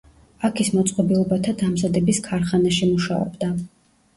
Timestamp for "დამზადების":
1.59-2.23